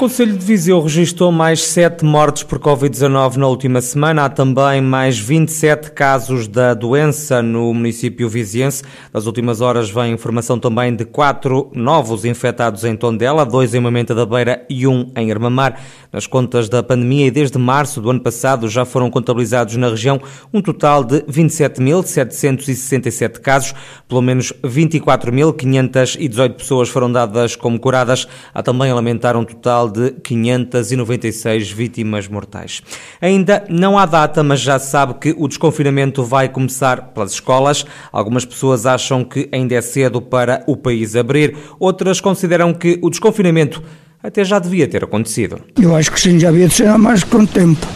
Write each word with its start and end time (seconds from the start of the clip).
Conselho 0.00 0.32
de 0.34 0.44
Viseu 0.46 0.80
registrou 0.80 1.30
mais 1.30 1.62
7 1.62 2.02
mortes 2.06 2.42
por 2.42 2.58
Covid-19 2.58 3.36
na 3.36 3.46
última 3.46 3.82
semana. 3.82 4.24
Há 4.24 4.30
também 4.30 4.80
mais 4.80 5.18
27 5.18 5.90
casos 5.90 6.48
da 6.48 6.72
doença 6.72 7.42
no 7.42 7.74
município 7.74 8.26
viziense. 8.26 8.82
Nas 9.12 9.26
últimas 9.26 9.60
horas 9.60 9.90
vem 9.90 10.14
informação 10.14 10.58
também 10.58 10.96
de 10.96 11.04
quatro 11.04 11.70
novos 11.74 12.24
infectados 12.24 12.82
em 12.82 12.96
Tondela, 12.96 13.44
dois 13.44 13.74
em 13.74 13.80
Mamenta 13.80 14.14
da 14.14 14.24
Beira 14.24 14.64
e 14.70 14.86
um 14.86 15.12
em 15.14 15.30
Armamar. 15.30 15.78
Nas 16.10 16.26
contas 16.26 16.70
da 16.70 16.82
pandemia 16.82 17.26
e 17.26 17.30
desde 17.30 17.58
março 17.58 18.00
do 18.00 18.08
ano 18.08 18.20
passado 18.20 18.70
já 18.70 18.86
foram 18.86 19.10
contabilizados 19.10 19.76
na 19.76 19.90
região 19.90 20.18
um 20.50 20.62
total 20.62 21.04
de 21.04 21.20
27.767 21.24 23.38
casos. 23.38 23.74
Pelo 24.08 24.22
menos 24.22 24.50
24.518 24.64 26.54
pessoas 26.54 26.88
foram 26.88 27.12
dadas 27.12 27.54
como 27.54 27.78
curadas. 27.78 28.26
Há 28.54 28.62
também 28.62 28.90
a 28.90 28.94
lamentar 28.94 29.36
um 29.36 29.44
total 29.44 29.89
de 29.90 30.12
596 30.12 31.70
vítimas 31.70 32.28
mortais. 32.28 32.82
Ainda 33.20 33.64
não 33.68 33.98
há 33.98 34.06
data, 34.06 34.42
mas 34.42 34.60
já 34.60 34.78
se 34.78 34.90
sabe 34.90 35.14
que 35.14 35.34
o 35.36 35.48
desconfinamento 35.48 36.24
vai 36.24 36.48
começar 36.48 37.08
pelas 37.12 37.32
escolas. 37.32 37.84
Algumas 38.12 38.44
pessoas 38.44 38.86
acham 38.86 39.24
que 39.24 39.48
ainda 39.52 39.74
é 39.74 39.80
cedo 39.80 40.22
para 40.22 40.64
o 40.66 40.76
país 40.76 41.16
abrir, 41.16 41.56
outras 41.78 42.20
consideram 42.20 42.72
que 42.72 42.98
o 43.02 43.10
desconfinamento 43.10 43.82
até 44.22 44.44
já 44.44 44.58
devia 44.58 44.86
ter 44.86 45.04
acontecido. 45.04 45.60
Eu 45.80 45.96
acho 45.96 46.12
que 46.12 46.20
sim, 46.20 46.38
já 46.38 46.50
devia 46.50 46.68
ser 46.68 46.88
há 46.88 46.98
mais 46.98 47.24
quanto 47.24 47.52
tempo 47.52 47.86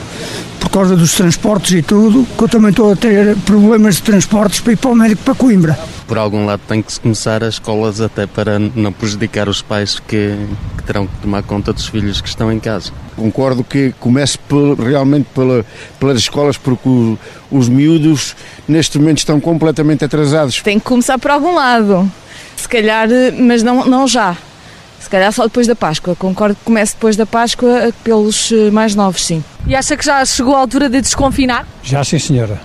por 0.59 0.71
causa 0.71 0.97
dos 0.97 1.15
transportes 1.15 1.73
e 1.73 1.83
tudo, 1.83 2.27
que 2.37 2.43
eu 2.43 2.49
também 2.49 2.71
estou 2.71 2.93
a 2.93 2.97
ter 2.97 3.37
problemas 3.45 3.97
de 3.97 4.03
transportes 4.03 4.61
para 4.61 4.73
ir 4.73 4.77
para 4.77 4.91
o 4.91 4.95
médico 4.95 5.23
para 5.23 5.35
Coimbra. 5.35 5.79
Por 6.07 6.17
algum 6.17 6.47
lado 6.47 6.63
tem 6.67 6.81
que 6.83 6.91
se 6.91 6.99
começar 6.99 7.45
as 7.45 7.55
escolas 7.55 8.01
até 8.01 8.27
para 8.27 8.59
não 8.59 8.91
prejudicar 8.91 9.49
os 9.49 9.61
pais 9.61 10.01
que, 10.01 10.35
que 10.77 10.83
terão 10.85 11.07
que 11.07 11.17
tomar 11.21 11.43
conta 11.43 11.73
dos 11.73 11.87
filhos 11.87 12.21
que 12.21 12.29
estão 12.29 12.51
em 12.51 12.59
casa. 12.59 12.91
Concordo 13.15 13.63
que 13.63 13.95
comece 14.01 14.39
por, 14.39 14.79
realmente 14.81 15.27
pela, 15.35 15.65
pelas 16.01 16.19
escolas, 16.19 16.57
porque 16.57 16.89
o, 16.89 17.19
os 17.51 17.69
miúdos 17.69 18.35
neste 18.67 18.99
momento 18.99 19.19
estão 19.19 19.39
completamente 19.39 20.05
atrasados. 20.05 20.63
Tem 20.63 20.79
que 20.79 20.87
começar 20.87 21.19
por 21.19 21.31
algum 21.31 21.55
lado, 21.55 22.11
se 22.57 22.69
calhar, 22.69 23.07
mas 23.39 23.63
não, 23.63 23.85
não 23.85 24.09
já. 24.09 24.37
Se 25.05 25.11
calhar 25.11 25.31
só 25.33 25.45
depois 25.45 25.67
da 25.67 25.77
Páscoa. 25.77 26.17
Concordo 26.17 26.55
que 26.55 26.65
comece 26.65 26.95
depois 26.95 27.15
da 27.15 27.27
Páscoa 27.27 27.93
pelos 28.03 28.51
eh, 28.51 28.71
mais 28.71 28.95
novos, 28.95 29.23
sim. 29.23 29.45
E 29.67 29.77
acha 29.77 29.99
que 29.99 30.05
já 30.05 30.25
chegou 30.25 30.57
a 30.57 30.61
altura 30.61 30.89
de 30.89 30.99
desconfinar? 31.03 31.67
Já 31.83 32.03
sim, 32.03 32.19
senhora. 32.19 32.59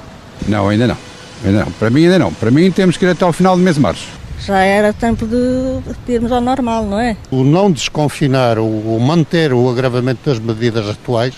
Não, 0.48 0.70
ainda 0.70 0.88
não. 0.88 0.98
Ainda 1.44 1.66
não. 1.66 1.72
Para 1.74 1.90
mim 1.90 2.04
ainda 2.06 2.18
não. 2.18 2.32
Para 2.32 2.50
mim 2.50 2.72
temos 2.72 2.96
que 2.96 3.04
ir 3.04 3.10
até 3.10 3.26
ao 3.26 3.34
final 3.34 3.58
do 3.58 3.62
mês 3.62 3.76
de 3.76 3.82
março. 3.82 4.08
Já 4.46 4.60
era 4.60 4.94
tempo 4.94 5.28
de 5.28 6.14
irmos 6.14 6.32
ao 6.32 6.40
normal, 6.40 6.86
não 6.86 6.98
é? 6.98 7.18
O 7.30 7.44
não 7.44 7.70
desconfinar, 7.70 8.58
o 8.58 8.98
manter 9.02 9.52
o 9.52 9.70
agravamento 9.70 10.22
das 10.30 10.40
medidas 10.40 10.88
atuais 10.88 11.36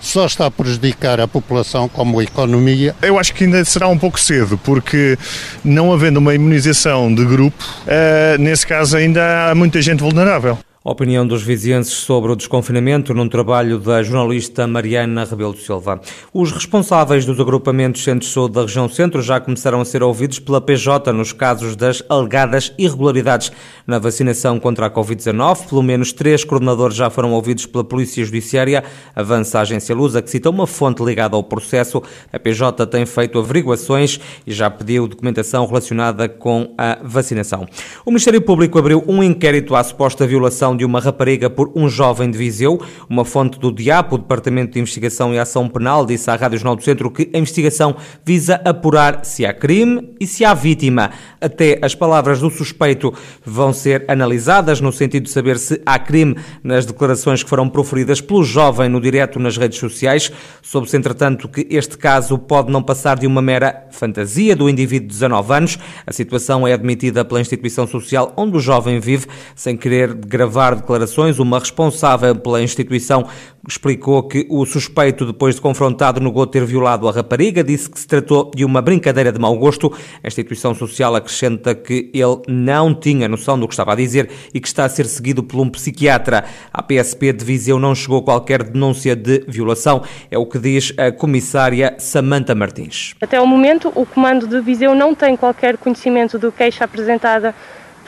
só 0.00 0.26
está 0.26 0.46
a 0.46 0.50
prejudicar 0.50 1.20
a 1.20 1.28
população 1.28 1.88
como 1.88 2.20
a 2.20 2.24
economia. 2.24 2.94
Eu 3.02 3.18
acho 3.18 3.34
que 3.34 3.44
ainda 3.44 3.64
será 3.64 3.88
um 3.88 3.98
pouco 3.98 4.18
cedo, 4.18 4.58
porque 4.58 5.18
não 5.64 5.92
havendo 5.92 6.18
uma 6.18 6.34
imunização 6.34 7.14
de 7.14 7.24
grupo, 7.24 7.64
uh, 7.82 8.40
nesse 8.40 8.66
caso 8.66 8.96
ainda 8.96 9.50
há 9.50 9.54
muita 9.54 9.80
gente 9.80 10.00
vulnerável. 10.00 10.58
Opinião 10.82 11.26
dos 11.26 11.42
vizienses 11.42 11.92
sobre 11.92 12.32
o 12.32 12.34
desconfinamento 12.34 13.12
num 13.12 13.28
trabalho 13.28 13.78
da 13.78 14.02
jornalista 14.02 14.66
Mariana 14.66 15.26
Rebelo 15.26 15.52
de 15.52 15.60
Silva. 15.60 16.00
Os 16.32 16.52
responsáveis 16.52 17.26
dos 17.26 17.38
agrupamentos 17.38 18.02
Centro 18.02 18.26
Saúde 18.26 18.54
da 18.54 18.62
região 18.62 18.88
centro 18.88 19.20
já 19.20 19.38
começaram 19.38 19.82
a 19.82 19.84
ser 19.84 20.02
ouvidos 20.02 20.38
pela 20.38 20.58
PJ 20.58 21.12
nos 21.12 21.34
casos 21.34 21.76
das 21.76 22.02
alegadas 22.08 22.72
irregularidades 22.78 23.52
na 23.86 23.98
vacinação 23.98 24.58
contra 24.58 24.86
a 24.86 24.90
Covid-19. 24.90 25.68
Pelo 25.68 25.82
menos 25.82 26.14
três 26.14 26.44
coordenadores 26.44 26.96
já 26.96 27.10
foram 27.10 27.34
ouvidos 27.34 27.66
pela 27.66 27.84
Polícia 27.84 28.24
Judiciária. 28.24 28.82
Avança 29.14 29.58
a 29.58 29.60
agência 29.60 29.94
Lusa, 29.94 30.22
que 30.22 30.30
cita 30.30 30.48
uma 30.48 30.66
fonte 30.66 31.04
ligada 31.04 31.36
ao 31.36 31.44
processo. 31.44 32.02
A 32.32 32.38
PJ 32.38 32.86
tem 32.86 33.04
feito 33.04 33.38
averiguações 33.38 34.18
e 34.46 34.52
já 34.54 34.70
pediu 34.70 35.06
documentação 35.06 35.66
relacionada 35.66 36.26
com 36.26 36.72
a 36.78 37.00
vacinação. 37.02 37.68
O 38.02 38.10
Ministério 38.10 38.40
Público 38.40 38.78
abriu 38.78 39.04
um 39.06 39.22
inquérito 39.22 39.76
à 39.76 39.84
suposta 39.84 40.26
violação 40.26 40.69
de 40.76 40.84
uma 40.84 41.00
rapariga 41.00 41.48
por 41.48 41.70
um 41.74 41.88
jovem 41.88 42.30
de 42.30 42.38
Viseu. 42.38 42.80
Uma 43.08 43.24
fonte 43.24 43.58
do 43.58 43.72
DIAP, 43.72 44.12
o 44.12 44.18
Departamento 44.18 44.72
de 44.72 44.80
Investigação 44.80 45.34
e 45.34 45.38
Ação 45.38 45.68
Penal, 45.68 46.06
disse 46.06 46.30
à 46.30 46.36
Rádio 46.36 46.58
Jornal 46.58 46.76
do 46.76 46.82
Centro 46.82 47.10
que 47.10 47.30
a 47.34 47.38
investigação 47.38 47.96
visa 48.24 48.60
apurar 48.64 49.24
se 49.24 49.44
há 49.44 49.52
crime 49.52 50.14
e 50.20 50.26
se 50.26 50.44
há 50.44 50.54
vítima. 50.54 51.10
Até 51.40 51.78
as 51.82 51.94
palavras 51.94 52.40
do 52.40 52.50
suspeito 52.50 53.12
vão 53.44 53.72
ser 53.72 54.04
analisadas 54.08 54.80
no 54.80 54.92
sentido 54.92 55.24
de 55.24 55.30
saber 55.30 55.58
se 55.58 55.80
há 55.84 55.98
crime 55.98 56.36
nas 56.62 56.86
declarações 56.86 57.42
que 57.42 57.48
foram 57.48 57.68
proferidas 57.68 58.20
pelo 58.20 58.44
jovem 58.44 58.88
no 58.88 59.00
direto 59.00 59.38
nas 59.38 59.56
redes 59.56 59.78
sociais. 59.78 60.30
Soube-se, 60.62 60.96
entretanto, 60.96 61.48
que 61.48 61.66
este 61.70 61.96
caso 61.96 62.38
pode 62.38 62.70
não 62.70 62.82
passar 62.82 63.18
de 63.18 63.26
uma 63.26 63.40
mera 63.40 63.86
fantasia 63.90 64.54
do 64.54 64.68
indivíduo 64.68 65.08
de 65.08 65.14
19 65.14 65.52
anos. 65.52 65.78
A 66.06 66.12
situação 66.12 66.66
é 66.66 66.72
admitida 66.72 67.24
pela 67.24 67.40
instituição 67.40 67.86
social 67.86 68.32
onde 68.36 68.56
o 68.56 68.60
jovem 68.60 69.00
vive, 69.00 69.26
sem 69.54 69.76
querer 69.76 70.14
gravar 70.14 70.59
gravar 70.60 70.74
declarações. 70.74 71.38
Uma 71.38 71.58
responsável 71.58 72.36
pela 72.36 72.62
instituição 72.62 73.26
explicou 73.66 74.22
que 74.22 74.46
o 74.50 74.66
suspeito, 74.66 75.24
depois 75.24 75.54
de 75.54 75.60
confrontado, 75.60 76.20
negou 76.20 76.46
ter 76.46 76.64
violado 76.64 77.08
a 77.08 77.12
rapariga, 77.12 77.64
disse 77.64 77.88
que 77.88 77.98
se 77.98 78.06
tratou 78.06 78.50
de 78.54 78.64
uma 78.64 78.82
brincadeira 78.82 79.32
de 79.32 79.38
mau 79.38 79.56
gosto. 79.56 79.92
A 80.22 80.26
instituição 80.26 80.74
social 80.74 81.14
acrescenta 81.14 81.74
que 81.74 82.10
ele 82.12 82.42
não 82.46 82.94
tinha 82.94 83.28
noção 83.28 83.58
do 83.58 83.66
que 83.66 83.72
estava 83.72 83.92
a 83.92 83.96
dizer 83.96 84.28
e 84.52 84.60
que 84.60 84.68
está 84.68 84.84
a 84.84 84.88
ser 84.88 85.06
seguido 85.06 85.42
por 85.42 85.60
um 85.60 85.70
psiquiatra. 85.70 86.44
A 86.72 86.82
PSP 86.82 87.32
de 87.32 87.44
Viseu 87.44 87.78
não 87.78 87.94
chegou 87.94 88.22
qualquer 88.22 88.62
denúncia 88.62 89.16
de 89.16 89.44
violação, 89.48 90.02
é 90.30 90.36
o 90.36 90.44
que 90.44 90.58
diz 90.58 90.92
a 90.98 91.10
comissária 91.10 91.94
Samanta 91.98 92.54
Martins. 92.54 93.14
Até 93.20 93.40
o 93.40 93.46
momento, 93.46 93.90
o 93.94 94.04
comando 94.04 94.46
de 94.46 94.60
Viseu 94.60 94.94
não 94.94 95.14
tem 95.14 95.36
qualquer 95.36 95.78
conhecimento 95.78 96.38
do 96.38 96.52
queixa 96.52 96.84
apresentada 96.84 97.54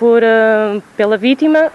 por, 0.02 0.22
uh, 0.22 0.82
pela 0.96 1.16
vítima, 1.16 1.70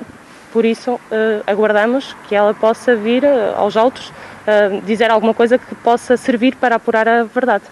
por 0.57 0.65
isso 0.65 0.93
uh, 0.93 0.99
aguardamos 1.45 2.15
que 2.27 2.33
ela 2.33 2.51
possa 2.51 2.95
vir 2.95 3.23
uh, 3.23 3.53
aos 3.57 3.77
autos 3.77 4.07
uh, 4.09 4.81
dizer 4.81 5.11
alguma 5.11 5.31
coisa 5.31 5.55
que 5.59 5.75
possa 5.75 6.17
servir 6.17 6.55
para 6.55 6.77
apurar 6.77 7.07
a 7.07 7.23
verdade. 7.25 7.65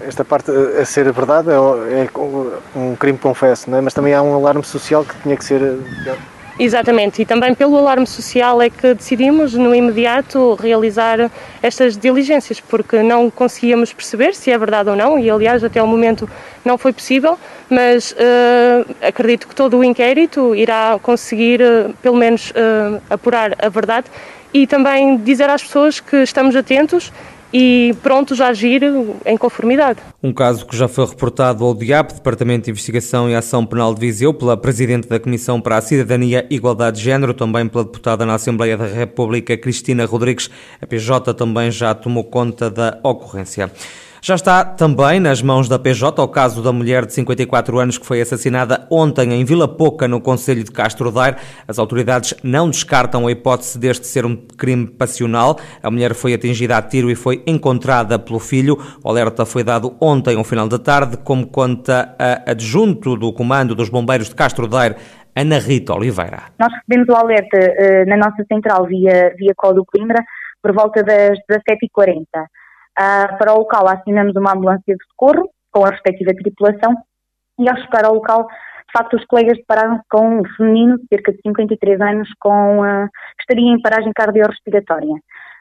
Esta, 0.00 0.24
parte 0.24 0.52
a 0.80 0.84
ser 0.84 1.10
verdade 1.10 1.48
é, 1.50 2.04
é 2.04 2.78
um 2.78 2.94
crime 2.94 3.18
confesso, 3.18 3.68
é? 3.74 3.80
mas 3.80 3.92
também 3.92 4.14
há 4.14 4.22
um 4.22 4.32
alarme 4.32 4.62
social 4.62 5.04
que 5.04 5.12
tinha 5.24 5.36
que 5.36 5.44
ser 5.44 5.60
Exatamente, 6.58 7.22
e 7.22 7.24
também 7.24 7.54
pelo 7.54 7.76
alarme 7.78 8.06
social 8.06 8.60
é 8.60 8.68
que 8.68 8.92
decidimos 8.94 9.54
no 9.54 9.74
imediato 9.74 10.54
realizar 10.54 11.30
estas 11.62 11.96
diligências, 11.96 12.60
porque 12.60 13.02
não 13.02 13.30
conseguíamos 13.30 13.92
perceber 13.92 14.34
se 14.34 14.50
é 14.50 14.58
verdade 14.58 14.90
ou 14.90 14.96
não, 14.96 15.18
e 15.18 15.30
aliás 15.30 15.64
até 15.64 15.82
o 15.82 15.86
momento 15.86 16.28
não 16.64 16.76
foi 16.76 16.92
possível, 16.92 17.38
mas 17.70 18.12
uh, 18.12 18.94
acredito 19.00 19.48
que 19.48 19.54
todo 19.54 19.78
o 19.78 19.84
inquérito 19.84 20.54
irá 20.54 20.98
conseguir 21.02 21.60
uh, 21.62 21.92
pelo 22.02 22.16
menos 22.16 22.50
uh, 22.50 23.00
apurar 23.08 23.56
a 23.58 23.68
verdade 23.68 24.06
e 24.52 24.66
também 24.66 25.16
dizer 25.16 25.48
às 25.48 25.62
pessoas 25.62 26.00
que 26.00 26.16
estamos 26.16 26.54
atentos 26.54 27.10
e 27.52 27.94
prontos 28.02 28.40
a 28.40 28.48
agir 28.48 28.82
em 29.26 29.36
conformidade. 29.36 30.00
Um 30.22 30.32
caso 30.32 30.64
que 30.66 30.76
já 30.76 30.88
foi 30.88 31.06
reportado 31.06 31.64
ao 31.64 31.74
DIAP, 31.74 32.14
Departamento 32.14 32.64
de 32.64 32.70
Investigação 32.70 33.28
e 33.28 33.34
Ação 33.34 33.66
Penal 33.66 33.94
de 33.94 34.00
Viseu, 34.00 34.32
pela 34.32 34.56
Presidente 34.56 35.08
da 35.08 35.20
Comissão 35.20 35.60
para 35.60 35.76
a 35.76 35.80
Cidadania 35.80 36.46
e 36.50 36.56
Igualdade 36.56 36.98
de 36.98 37.04
Género, 37.04 37.34
também 37.34 37.68
pela 37.68 37.84
deputada 37.84 38.24
na 38.24 38.34
Assembleia 38.34 38.76
da 38.76 38.86
República, 38.86 39.56
Cristina 39.56 40.06
Rodrigues. 40.06 40.50
A 40.80 40.86
PJ 40.86 41.34
também 41.34 41.70
já 41.70 41.94
tomou 41.94 42.24
conta 42.24 42.70
da 42.70 42.98
ocorrência. 43.02 43.70
Já 44.24 44.36
está 44.36 44.64
também 44.64 45.18
nas 45.18 45.42
mãos 45.42 45.68
da 45.68 45.80
PJ 45.80 46.22
o 46.22 46.28
caso 46.28 46.62
da 46.62 46.72
mulher 46.72 47.04
de 47.04 47.12
54 47.12 47.76
anos 47.76 47.98
que 47.98 48.06
foi 48.06 48.20
assassinada 48.20 48.86
ontem 48.88 49.32
em 49.32 49.44
Vila 49.44 49.66
Pouca, 49.66 50.06
no 50.06 50.20
Conselho 50.20 50.62
de 50.62 50.70
Castro 50.70 51.10
Daire. 51.10 51.38
As 51.66 51.76
autoridades 51.76 52.32
não 52.40 52.70
descartam 52.70 53.26
a 53.26 53.32
hipótese 53.32 53.80
deste 53.80 54.06
ser 54.06 54.24
um 54.24 54.36
crime 54.36 54.86
passional. 54.86 55.56
A 55.82 55.90
mulher 55.90 56.14
foi 56.14 56.34
atingida 56.34 56.76
a 56.76 56.82
tiro 56.82 57.10
e 57.10 57.16
foi 57.16 57.42
encontrada 57.48 58.16
pelo 58.16 58.38
filho. 58.38 58.78
O 59.02 59.08
alerta 59.08 59.44
foi 59.44 59.64
dado 59.64 59.96
ontem, 60.00 60.36
ao 60.36 60.44
final 60.44 60.68
da 60.68 60.78
tarde, 60.78 61.16
como 61.16 61.48
conta 61.48 62.14
a 62.16 62.52
adjunto 62.52 63.16
do 63.16 63.32
Comando 63.32 63.74
dos 63.74 63.88
Bombeiros 63.88 64.28
de 64.28 64.36
Castro 64.36 64.68
Daire, 64.68 64.94
Ana 65.34 65.58
Rita 65.58 65.94
Oliveira. 65.94 66.44
Nós 66.60 66.72
recebemos 66.72 67.08
o 67.08 67.16
alerta 67.16 67.58
uh, 67.58 68.08
na 68.08 68.16
nossa 68.18 68.44
central 68.46 68.86
via, 68.86 69.34
via 69.36 69.52
Código 69.56 69.84
Coimbra 69.84 70.22
por 70.62 70.72
volta 70.72 71.02
das 71.02 71.36
17h40. 71.50 72.22
Uh, 72.98 73.38
para 73.38 73.54
o 73.54 73.58
local 73.58 73.88
assinamos 73.88 74.36
uma 74.36 74.52
ambulância 74.52 74.94
de 74.94 75.04
socorro 75.10 75.48
com 75.70 75.84
a 75.84 75.90
respectiva 75.90 76.34
tripulação 76.34 76.94
e 77.58 77.68
ao 77.68 77.76
chegar 77.76 78.04
ao 78.04 78.14
local, 78.14 78.46
de 78.92 78.98
facto, 78.98 79.16
os 79.16 79.24
colegas 79.24 79.56
depararam-se 79.56 80.02
com 80.10 80.40
um 80.40 80.42
feminino 80.56 80.98
de 80.98 81.06
cerca 81.08 81.32
de 81.32 81.38
53 81.42 82.00
anos 82.00 82.28
com, 82.38 82.80
uh, 82.80 83.08
estaria 83.40 83.72
em 83.72 83.80
paragem 83.80 84.12
cardiorrespiratória. 84.14 85.14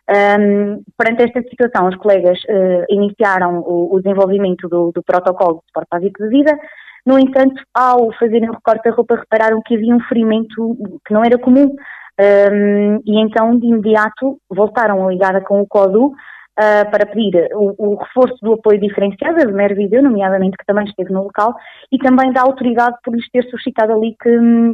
Um, 0.09 0.83
perante 0.97 1.23
esta 1.23 1.41
situação, 1.43 1.87
os 1.87 1.95
colegas 1.95 2.37
uh, 2.43 2.85
iniciaram 2.89 3.59
o, 3.59 3.95
o 3.95 4.01
desenvolvimento 4.01 4.67
do, 4.67 4.91
do, 4.91 5.01
protocolo 5.03 5.59
de 5.59 5.67
suporte 5.67 5.87
básico 5.89 6.23
de 6.23 6.29
vida. 6.29 6.59
No 7.05 7.17
entanto, 7.17 7.61
ao 7.73 8.11
fazerem 8.19 8.49
o 8.49 8.53
recorte 8.53 8.89
da 8.89 8.95
roupa, 8.95 9.15
repararam 9.15 9.61
que 9.65 9.75
havia 9.75 9.95
um 9.95 10.01
ferimento 10.01 10.75
que 11.05 11.13
não 11.13 11.23
era 11.23 11.37
comum. 11.37 11.73
Um, 12.19 13.01
e 13.05 13.19
então, 13.21 13.57
de 13.57 13.67
imediato, 13.67 14.37
voltaram 14.49 15.07
a 15.07 15.11
ligar 15.11 15.41
com 15.43 15.61
o 15.61 15.67
CODU 15.67 16.13
uh, 16.61 16.91
para 16.91 17.05
pedir 17.05 17.49
o, 17.53 17.73
o, 17.77 17.95
reforço 17.95 18.37
do 18.41 18.53
apoio 18.53 18.79
diferenciado 18.79 19.37
da 19.37 19.51
Mer 19.51 19.75
Viseu, 19.75 20.03
nomeadamente 20.03 20.57
que 20.57 20.65
também 20.65 20.85
esteve 20.85 21.11
no 21.11 21.23
local, 21.23 21.55
e 21.91 21.97
também 21.97 22.31
da 22.31 22.41
autoridade 22.41 22.97
por 23.03 23.15
lhes 23.15 23.29
ter 23.31 23.43
suscitado 23.49 23.93
ali 23.93 24.15
que, 24.21 24.29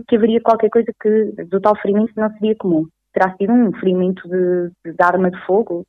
que 0.07 0.16
haveria 0.18 0.42
qualquer 0.42 0.69
coisa 0.69 0.92
que 1.01 1.44
do 1.45 1.62
tal 1.62 1.75
ferimento 1.78 2.12
não 2.16 2.30
seria 2.34 2.56
comum. 2.56 2.86
Terá 3.13 3.34
sido 3.38 3.54
um 3.54 3.72
ferimento 3.80 4.28
de, 4.28 4.92
de 4.92 5.04
arma 5.04 5.31
de 5.31 5.39
fogo, 5.45 5.86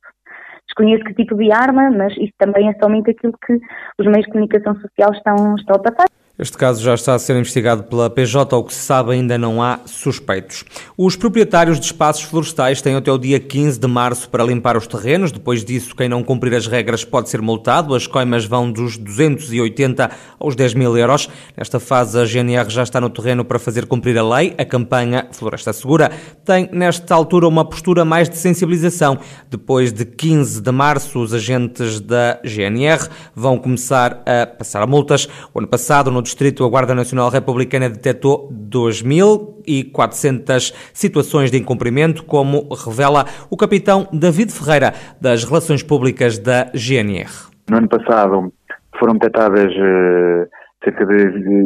desconheço 0.67 1.03
que 1.03 1.13
tipo 1.13 1.35
de 1.35 1.51
arma, 1.51 1.91
mas 1.91 2.15
isso 2.17 2.33
também 2.37 2.69
é 2.69 2.73
somente 2.81 3.11
aquilo 3.11 3.33
que 3.45 3.59
os 3.99 4.05
meios 4.05 4.25
de 4.25 4.31
comunicação 4.31 4.75
social 4.75 5.11
estão, 5.11 5.55
estão 5.55 5.75
a 5.75 5.79
passar. 5.79 6.18
Este 6.39 6.57
caso 6.57 6.81
já 6.81 6.95
está 6.95 7.13
a 7.15 7.19
ser 7.19 7.35
investigado 7.35 7.83
pela 7.83 8.09
PJ, 8.09 8.55
ao 8.55 8.63
que 8.63 8.73
se 8.73 8.79
sabe 8.79 9.11
ainda 9.11 9.37
não 9.37 9.61
há 9.61 9.81
suspeitos. 9.85 10.63
Os 10.97 11.17
proprietários 11.17 11.77
de 11.77 11.87
espaços 11.87 12.23
florestais 12.23 12.81
têm 12.81 12.95
até 12.95 13.11
o 13.11 13.17
dia 13.17 13.41
15 13.41 13.77
de 13.77 13.87
março 13.87 14.29
para 14.29 14.41
limpar 14.41 14.77
os 14.77 14.87
terrenos. 14.87 15.33
Depois 15.33 15.65
disso, 15.65 15.93
quem 15.93 16.07
não 16.07 16.23
cumprir 16.23 16.55
as 16.55 16.65
regras 16.65 17.03
pode 17.03 17.29
ser 17.29 17.41
multado. 17.41 17.93
As 17.93 18.07
coimas 18.07 18.45
vão 18.45 18.71
dos 18.71 18.97
280 18.97 20.09
aos 20.39 20.55
10 20.55 20.75
mil 20.75 20.97
euros. 20.97 21.27
Nesta 21.57 21.77
fase, 21.77 22.17
a 22.17 22.23
GNR 22.23 22.69
já 22.69 22.83
está 22.83 23.01
no 23.01 23.09
terreno 23.09 23.43
para 23.43 23.59
fazer 23.59 23.85
cumprir 23.85 24.17
a 24.17 24.23
lei. 24.23 24.55
A 24.57 24.63
campanha 24.63 25.27
Floresta 25.33 25.73
Segura 25.73 26.09
tem, 26.45 26.69
nesta 26.71 27.13
altura, 27.15 27.49
uma 27.49 27.65
postura 27.65 28.05
mais 28.05 28.29
de 28.29 28.37
sensibilização. 28.37 29.19
Depois 29.49 29.91
de 29.91 30.05
15 30.05 30.61
de 30.61 30.71
março, 30.71 31.19
os 31.19 31.33
agentes 31.33 31.99
da 31.99 32.39
GNR 32.45 33.09
vão 33.35 33.57
começar 33.57 34.23
a 34.25 34.47
passar 34.47 34.87
multas. 34.87 35.27
O 35.53 35.59
ano 35.59 35.67
passado, 35.67 36.09
no 36.09 36.28
distrito, 36.29 36.63
a 36.63 36.69
Guarda 36.69 36.93
Nacional 36.93 37.29
Republicana 37.29 37.89
detectou 37.89 38.47
2.400 38.51 40.73
situações 40.93 41.49
de 41.51 41.57
incumprimento, 41.57 42.23
como 42.23 42.69
revela 42.73 43.25
o 43.49 43.57
capitão 43.57 44.07
David 44.13 44.51
Ferreira, 44.51 44.93
das 45.19 45.43
Relações 45.43 45.81
Públicas 45.83 46.37
da 46.37 46.71
GNR. 46.73 47.49
No 47.69 47.77
ano 47.77 47.89
passado 47.89 48.53
foram 48.99 49.13
detectadas 49.13 49.71
uh, 49.71 50.47
cerca 50.83 51.05
de 51.05 51.15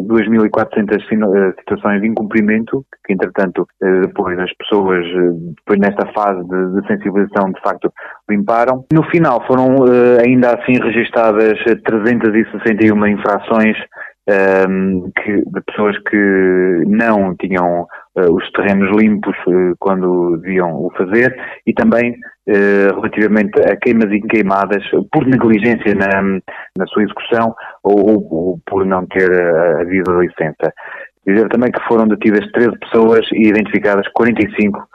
2.400 0.07 0.92
eh, 0.92 1.54
situações 1.60 2.01
de 2.01 2.07
incumprimento, 2.07 2.86
que 3.06 3.13
entretanto 3.13 3.62
uh, 3.62 4.01
depois 4.01 4.38
as 4.39 4.51
pessoas, 4.54 5.06
depois 5.56 5.80
nesta 5.80 6.06
fase 6.13 6.44
de, 6.48 6.81
de, 6.81 6.88
sensibilização, 6.88 7.51
de 7.51 7.62
facto 7.62 7.92
limparam. 8.30 8.86
No 8.94 9.04
final 9.10 9.45
foram 9.45 9.83
ainda 10.24 10.56
assim 10.56 10.80
registadas 10.81 11.54
361 11.86 13.07
infrações 13.07 13.77
um, 14.29 15.11
que, 15.11 15.31
de 15.31 15.61
pessoas 15.67 15.97
que 16.09 16.83
não 16.87 17.35
tinham 17.35 17.83
uh, 18.15 18.33
os 18.33 18.49
terrenos 18.51 18.95
limpos 18.97 19.35
uh, 19.47 19.75
quando 19.79 20.37
deviam 20.37 20.73
o 20.75 20.91
fazer 20.97 21.35
e 21.67 21.73
também 21.73 22.11
uh, 22.11 22.95
relativamente 22.95 23.59
a 23.61 23.75
queimas 23.75 24.11
e 24.11 24.21
queimadas 24.21 24.83
por 25.11 25.25
negligência 25.25 25.93
na, 25.95 26.21
na 26.77 26.87
sua 26.87 27.03
execução 27.03 27.53
ou, 27.83 28.25
ou, 28.31 28.59
por 28.65 28.85
não 28.85 29.05
ter 29.07 29.29
havido 29.81 30.21
licença. 30.21 30.73
Dizer 31.27 31.49
também 31.49 31.71
que 31.71 31.83
foram 31.87 32.07
detidas 32.07 32.49
13 32.51 32.77
pessoas 32.79 33.25
e 33.33 33.47
identificadas 33.47 34.07
45 34.13 34.87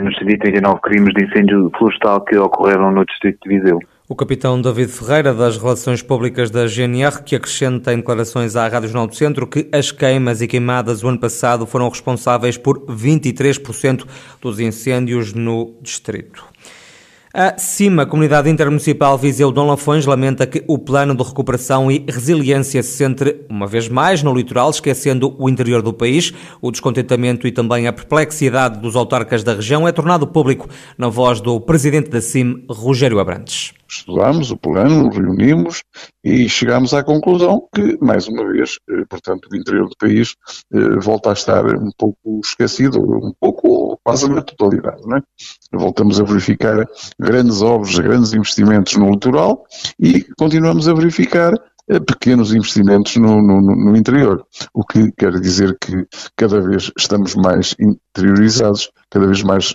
nos 0.00 0.16
139 0.18 0.80
crimes 0.80 1.14
de 1.14 1.24
incêndio 1.24 1.70
florestal 1.78 2.24
que 2.24 2.36
ocorreram 2.36 2.90
no 2.90 3.04
distrito 3.04 3.38
de 3.44 3.60
Viseu. 3.60 3.78
O 4.12 4.14
capitão 4.14 4.60
David 4.60 4.92
Ferreira, 4.92 5.32
das 5.32 5.56
Relações 5.56 6.02
Públicas 6.02 6.50
da 6.50 6.66
GNR, 6.66 7.22
que 7.24 7.34
acrescenta 7.34 7.94
em 7.94 7.96
declarações 7.96 8.56
à 8.56 8.68
Rádio 8.68 8.90
Jornal 8.90 9.06
do 9.06 9.16
Centro 9.16 9.46
que 9.46 9.66
as 9.72 9.90
queimas 9.90 10.42
e 10.42 10.46
queimadas 10.46 11.02
o 11.02 11.08
ano 11.08 11.18
passado 11.18 11.64
foram 11.64 11.88
responsáveis 11.88 12.58
por 12.58 12.78
23% 12.80 14.04
dos 14.38 14.60
incêndios 14.60 15.32
no 15.32 15.78
distrito. 15.80 16.44
A 17.32 17.56
CIMA, 17.56 18.04
Comunidade 18.04 18.50
Intermunicipal 18.50 19.16
Viseu 19.16 19.50
Dom 19.50 19.66
Lafões, 19.66 20.04
lamenta 20.04 20.46
que 20.46 20.62
o 20.68 20.78
plano 20.78 21.16
de 21.16 21.22
recuperação 21.22 21.90
e 21.90 22.04
resiliência 22.06 22.82
se 22.82 22.92
centre, 22.92 23.46
uma 23.48 23.66
vez 23.66 23.88
mais, 23.88 24.22
no 24.22 24.34
litoral, 24.34 24.68
esquecendo 24.68 25.34
o 25.38 25.48
interior 25.48 25.80
do 25.80 25.94
país. 25.94 26.34
O 26.60 26.70
descontentamento 26.70 27.46
e 27.46 27.50
também 27.50 27.86
a 27.86 27.92
perplexidade 27.94 28.78
dos 28.78 28.94
autarcas 28.94 29.42
da 29.42 29.54
região 29.54 29.88
é 29.88 29.92
tornado 29.92 30.26
público 30.26 30.68
na 30.98 31.08
voz 31.08 31.40
do 31.40 31.58
presidente 31.58 32.10
da 32.10 32.20
CIM, 32.20 32.62
Rogério 32.68 33.18
Abrantes 33.18 33.72
estudámos 33.98 34.50
o 34.50 34.56
plano, 34.56 35.10
reunimos 35.10 35.82
e 36.24 36.48
chegámos 36.48 36.94
à 36.94 37.02
conclusão 37.02 37.68
que, 37.74 37.98
mais 38.00 38.26
uma 38.26 38.46
vez, 38.50 38.78
eh, 38.88 39.04
portanto, 39.08 39.48
o 39.50 39.56
interior 39.56 39.88
do 39.88 39.96
país 39.96 40.34
eh, 40.72 40.98
volta 41.00 41.30
a 41.30 41.32
estar 41.34 41.64
um 41.66 41.90
pouco 41.96 42.40
esquecido, 42.42 43.00
um 43.00 43.32
pouco, 43.38 44.00
quase 44.02 44.28
na 44.30 44.40
totalidade, 44.40 45.02
não 45.06 45.18
é? 45.18 45.22
Voltamos 45.72 46.20
a 46.20 46.24
verificar 46.24 46.86
grandes 47.18 47.60
obras, 47.60 47.98
grandes 47.98 48.32
investimentos 48.32 48.96
no 48.96 49.10
litoral 49.10 49.64
e 49.98 50.24
continuamos 50.38 50.88
a 50.88 50.94
verificar 50.94 51.52
eh, 51.88 52.00
pequenos 52.00 52.54
investimentos 52.54 53.16
no, 53.16 53.42
no, 53.42 53.60
no, 53.60 53.96
interior, 53.96 54.46
o 54.72 54.84
que 54.84 55.12
quer 55.12 55.38
dizer 55.38 55.76
que 55.78 56.06
cada 56.36 56.60
vez 56.60 56.90
estamos 56.96 57.34
mais 57.34 57.74
interiorizados, 57.78 58.90
cada 59.10 59.26
vez 59.26 59.42
mais, 59.42 59.74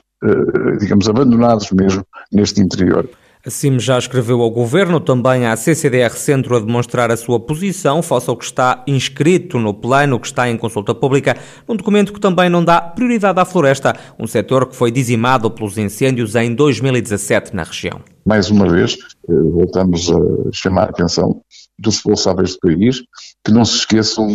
digamos, 0.79 1.07
abandonados 1.07 1.71
mesmo 1.71 2.03
neste 2.31 2.59
interior. 2.59 3.07
A 3.47 3.49
CIM 3.49 3.79
já 3.79 3.97
escreveu 3.97 4.41
ao 4.41 4.51
Governo, 4.51 4.99
também 4.99 5.45
à 5.45 5.55
CCDR 5.55 6.11
Centro, 6.11 6.57
a 6.57 6.59
demonstrar 6.59 7.09
a 7.09 7.15
sua 7.15 7.39
posição 7.39 8.03
face 8.03 8.29
ao 8.29 8.35
que 8.35 8.43
está 8.43 8.83
inscrito 8.85 9.57
no 9.57 9.73
plano 9.73 10.19
que 10.19 10.27
está 10.27 10.49
em 10.49 10.57
consulta 10.57 10.93
pública, 10.93 11.37
num 11.65 11.77
documento 11.77 12.11
que 12.11 12.19
também 12.19 12.49
não 12.49 12.61
dá 12.61 12.81
prioridade 12.81 13.39
à 13.39 13.45
floresta, 13.45 13.95
um 14.19 14.27
setor 14.27 14.67
que 14.67 14.75
foi 14.75 14.91
dizimado 14.91 15.49
pelos 15.49 15.77
incêndios 15.77 16.35
em 16.35 16.53
2017 16.53 17.55
na 17.55 17.63
região. 17.63 18.01
Mais 18.25 18.49
uma 18.51 18.67
vez, 18.67 18.97
eh, 19.29 19.33
voltamos 19.33 20.11
a 20.11 20.19
chamar 20.51 20.87
a 20.87 20.89
atenção 20.89 21.41
dos 21.79 21.95
responsáveis 21.95 22.51
do 22.51 22.59
país 22.59 23.01
que 23.45 23.51
não 23.53 23.63
se 23.63 23.77
esqueçam 23.77 24.27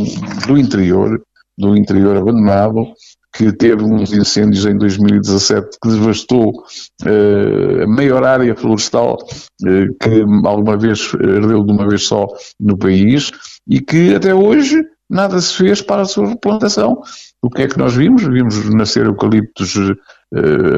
do 0.47 0.56
interior, 0.56 1.20
do 1.58 1.76
interior 1.76 2.17
abandonado, 2.17 2.94
que 3.32 3.50
teve 3.52 3.82
uns 3.82 4.12
incêndios 4.12 4.67
em 4.67 4.76
2017 4.76 5.79
que 5.82 5.88
devastou 5.88 6.50
uh, 6.50 7.82
a 7.82 7.87
maior 7.87 8.25
área 8.25 8.55
florestal 8.55 9.14
uh, 9.14 9.94
que 10.00 10.46
alguma 10.46 10.76
vez 10.76 11.12
ardeu 11.14 11.64
de 11.64 11.73
uma 11.73 11.88
vez 11.88 12.06
só 12.06 12.26
no 12.61 12.76
país 12.76 13.31
e 13.69 13.81
que 13.81 14.15
até 14.15 14.34
hoje 14.34 14.84
nada 15.08 15.41
se 15.41 15.55
fez 15.55 15.81
para 15.82 16.03
a 16.03 16.06
sua 16.06 16.29
replantação. 16.29 17.03
O 17.43 17.51
que 17.51 17.62
é 17.62 17.69
que 17.69 17.79
nós 17.79 17.94
vimos? 17.94 18.22
Vimos 18.22 18.69
nascer 18.70 19.06
eucaliptos 19.06 19.77
uh, 19.77 19.96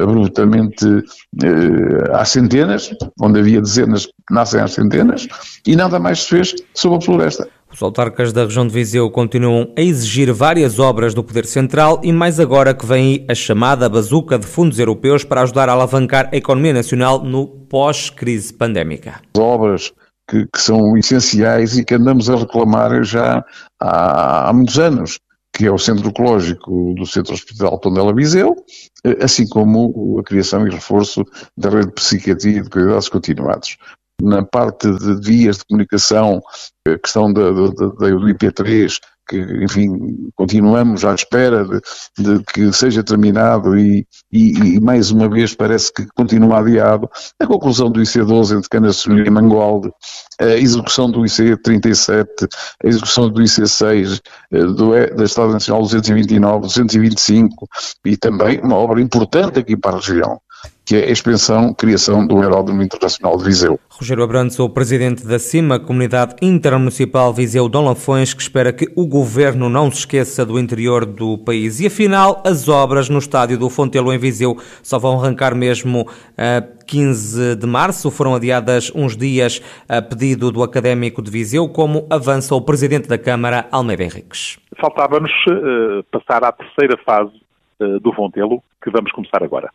abruptamente 0.03 0.85
às 2.11 2.29
centenas, 2.29 2.89
onde 3.21 3.39
havia 3.39 3.61
dezenas, 3.61 4.07
nascem 4.29 4.61
às 4.61 4.73
centenas, 4.73 5.27
e 5.65 5.75
nada 5.75 5.99
mais 5.99 6.23
se 6.23 6.29
fez 6.29 6.55
sobre 6.73 6.97
a 6.97 7.01
floresta. 7.01 7.47
Os 7.71 7.81
autarcas 7.81 8.31
da 8.31 8.43
região 8.43 8.65
de 8.65 8.73
Viseu 8.73 9.09
continuam 9.11 9.73
a 9.77 9.81
exigir 9.81 10.31
várias 10.31 10.79
obras 10.79 11.13
do 11.13 11.23
Poder 11.23 11.45
Central 11.45 11.99
e 12.03 12.11
mais 12.13 12.39
agora 12.39 12.73
que 12.73 12.85
vem 12.85 13.25
a 13.29 13.35
chamada 13.35 13.89
bazuca 13.89 14.39
de 14.39 14.45
fundos 14.45 14.79
europeus 14.79 15.23
para 15.23 15.41
ajudar 15.41 15.67
a 15.67 15.73
alavancar 15.73 16.29
a 16.31 16.37
economia 16.37 16.73
nacional 16.73 17.23
no 17.23 17.47
pós-crise 17.47 18.53
pandémica. 18.53 19.21
Obras 19.37 19.91
que, 20.29 20.45
que, 20.45 20.61
são 20.61 20.97
essenciais 20.97 21.77
e 21.77 21.83
que 21.83 21.95
andamos 21.95 22.29
a 22.29 22.35
reclamar 22.35 23.03
já 23.03 23.43
há, 23.79 24.49
há 24.49 24.53
muitos 24.53 24.79
anos 24.79 25.19
que 25.55 25.65
é 25.65 25.71
o 25.71 25.77
Centro 25.77 26.09
Ecológico 26.09 26.93
do 26.95 27.05
Centro 27.05 27.33
Hospital 27.33 27.79
Tondela 27.79 28.13
Viseu, 28.13 28.55
assim 29.21 29.47
como 29.47 30.19
a 30.19 30.23
criação 30.23 30.67
e 30.67 30.69
reforço 30.69 31.23
da 31.57 31.69
rede 31.69 31.87
de 31.87 31.93
psiquiatria 31.93 32.57
e 32.57 32.61
de 32.61 32.69
cuidados 32.69 33.07
continuados 33.07 33.77
na 34.21 34.43
parte 34.43 34.89
de 34.89 35.15
vias 35.21 35.57
de 35.57 35.65
comunicação, 35.65 36.41
a 36.87 36.97
questão 36.97 37.31
da, 37.31 37.51
do 37.51 37.67
IP3, 37.99 38.99
que, 39.27 39.37
enfim, 39.63 40.29
continuamos 40.35 41.03
à 41.03 41.13
espera 41.13 41.65
de, 41.65 41.81
de 42.17 42.43
que 42.43 42.71
seja 42.71 43.03
terminado 43.03 43.77
e, 43.77 44.05
e, 44.31 44.75
e, 44.75 44.79
mais 44.79 45.11
uma 45.11 45.27
vez 45.27 45.55
parece 45.55 45.91
que 45.91 46.05
continua 46.15 46.59
adiado, 46.59 47.09
a 47.39 47.47
conclusão 47.47 47.89
do 47.89 47.99
IC12 47.99 48.57
entre 48.57 48.69
Canaçolina 48.69 49.27
e 49.27 49.31
Mangualde, 49.31 49.91
a 50.39 50.55
execução 50.55 51.09
do 51.09 51.21
IC37, 51.21 52.25
a 52.83 52.87
execução 52.87 53.29
do 53.29 53.41
IC6, 53.41 54.21
eh, 54.51 54.59
do, 54.59 54.91
da 55.15 55.23
Estrada 55.23 55.53
Nacional 55.53 55.81
229, 55.81 56.61
225 56.61 57.67
e 58.05 58.17
também 58.17 58.59
uma 58.61 58.75
obra 58.75 59.01
importante 59.01 59.59
aqui 59.59 59.75
para 59.75 59.97
a 59.97 59.99
região, 59.99 60.39
que 60.85 60.95
é 60.95 61.05
a 61.05 61.11
expansão, 61.11 61.73
criação 61.73 62.27
do 62.27 62.39
Aeródromo 62.39 62.83
Internacional 62.83 63.35
de 63.37 63.43
Viseu. 63.43 63.79
Rogério 63.89 64.23
Abrantes, 64.23 64.59
o 64.59 64.69
presidente 64.69 65.25
da 65.25 65.39
CIMA, 65.39 65.79
Comunidade 65.79 66.35
Intermunicipal 66.41 67.33
Viseu 67.33 67.67
Dom 67.67 67.85
Lafões, 67.85 68.35
que 68.35 68.41
espera 68.41 68.71
que 68.71 68.91
o 68.95 69.07
governo 69.07 69.67
não 69.67 69.89
se 69.89 69.99
esqueça 69.99 70.45
do 70.45 70.59
interior 70.59 71.03
do 71.03 71.39
país. 71.39 71.79
E 71.79 71.87
afinal, 71.87 72.43
as 72.45 72.69
obras 72.69 73.09
no 73.09 73.17
estádio 73.17 73.57
do 73.57 73.67
Fontelo 73.67 74.13
em 74.13 74.19
Viseu 74.19 74.57
só 74.83 74.99
vão 74.99 75.19
arrancar 75.19 75.55
mesmo 75.55 76.07
a 76.37 76.61
15 76.85 77.55
de 77.55 77.65
março. 77.65 78.11
Foram 78.11 78.35
adiadas 78.35 78.91
uns 78.93 79.17
dias 79.17 79.61
a 79.89 80.03
pedido 80.03 80.51
do 80.51 80.61
Académico 80.61 81.19
de 81.19 81.31
Viseu, 81.31 81.67
como 81.67 82.05
avança 82.11 82.53
o 82.53 82.61
presidente 82.61 83.09
da 83.09 83.17
Câmara, 83.17 83.67
Almeida 83.71 84.03
Henriques. 84.03 84.59
Faltava-nos 84.79 85.31
uh, 85.47 86.03
passar 86.11 86.43
à 86.43 86.51
terceira 86.51 86.95
fase 87.03 87.31
uh, 87.79 87.99
do 87.99 88.13
Fontelo, 88.13 88.61
que 88.83 88.91
vamos 88.91 89.11
começar 89.11 89.41
agora. 89.41 89.71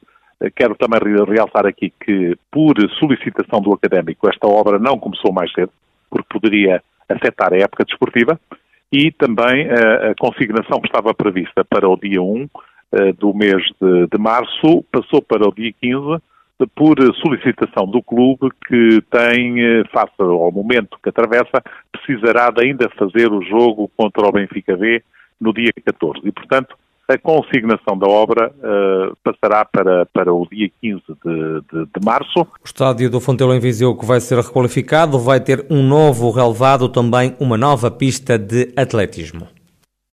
Quero 0.57 0.75
também 0.75 1.01
realçar 1.27 1.67
aqui 1.67 1.93
que, 2.01 2.37
por 2.51 2.75
solicitação 2.99 3.61
do 3.61 3.73
académico, 3.73 4.29
esta 4.29 4.47
obra 4.47 4.79
não 4.79 4.99
começou 4.99 5.33
mais 5.33 5.53
cedo, 5.53 5.71
porque 6.09 6.27
poderia 6.31 6.83
afetar 7.09 7.53
a 7.53 7.59
época 7.59 7.85
desportiva, 7.85 8.41
e 8.93 9.13
também 9.13 9.69
a, 9.71 10.15
consignação 10.19 10.81
que 10.81 10.89
estava 10.89 11.15
prevista 11.15 11.65
para 11.65 11.89
o 11.89 11.97
dia 11.97 12.21
1 12.21 12.49
eh, 12.93 13.13
do 13.13 13.33
mês 13.33 13.63
de, 13.81 14.07
de 14.09 14.19
março 14.19 14.85
passou 14.91 15.23
para 15.23 15.49
o 15.49 15.55
dia 15.55 15.73
15 15.81 16.21
por 16.75 16.97
solicitação 17.17 17.87
do 17.87 18.03
clube 18.03 18.51
que 18.67 19.01
tem, 19.11 19.61
eh, 19.65 19.85
face 19.93 20.13
ao 20.19 20.51
momento 20.51 20.99
que 21.03 21.09
atravessa, 21.09 21.63
precisará 21.93 22.51
de 22.51 22.65
ainda 22.65 22.91
fazer 22.91 23.33
o 23.33 23.43
jogo 23.43 23.91
contra 23.97 24.27
o 24.27 24.33
Benfica 24.33 24.77
B 24.77 25.03
no 25.41 25.53
dia 25.53 25.73
14. 25.85 26.21
E, 26.25 26.33
portanto, 26.33 26.77
a 27.15 27.19
consignação 27.19 27.99
da 27.99 28.07
obra 28.07 28.53
uh, 28.59 29.17
passará 29.23 29.65
para, 29.65 30.07
para 30.07 30.33
o 30.33 30.47
dia 30.51 30.71
15 30.81 31.03
de, 31.07 31.61
de, 31.73 31.87
de, 31.87 32.05
março. 32.05 32.41
O 32.41 32.65
estádio 32.65 33.11
do 33.11 33.21
Fontelo 33.21 33.55
em 33.55 33.61
Viseu 33.61 33.97
que 33.97 34.05
vai 34.05 34.21
ser 34.21 34.39
requalificado 34.39 35.19
vai 35.19 35.41
ter 35.41 35.67
um 35.71 35.83
novo 35.83 36.31
relevado, 36.31 36.89
também 36.89 37.35
uma 37.41 37.57
nova 37.57 37.91
pista 37.91 38.39
de 38.39 38.73
atletismo. 38.77 39.49